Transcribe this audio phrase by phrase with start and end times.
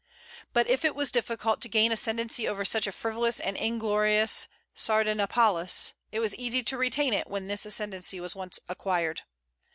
[0.51, 5.93] But if it was difficult to gain ascendency over such a frivolous and inglorious Sardanapalus,
[6.11, 9.21] it was easy to retain it when this ascendency was once acquired.